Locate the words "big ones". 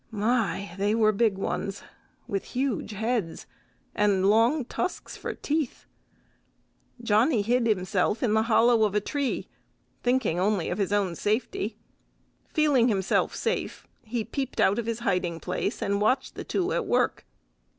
1.11-1.83